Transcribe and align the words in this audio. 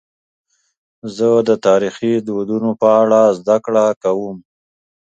زه 1.15 1.29
د 1.47 1.51
تاریخي 1.67 2.13
دودونو 2.27 2.69
په 2.81 2.87
اړه 3.01 3.21
زدهکړه 3.39 3.85
کوم. 4.03 4.37